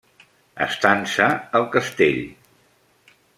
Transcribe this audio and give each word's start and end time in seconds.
Estança 0.65 1.27
al 1.61 1.67
castell. 1.77 2.19